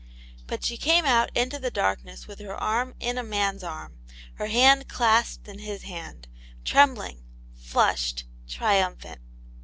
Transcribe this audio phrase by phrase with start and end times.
[0.47, 3.99] But she came out into the darkness with her arm in a man's arm,
[4.33, 6.27] her hand clasped in his hand,
[6.65, 7.21] trem bling,
[7.55, 9.21] flushed, triumphant.